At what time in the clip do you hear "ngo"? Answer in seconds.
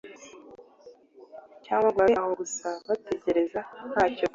1.89-1.97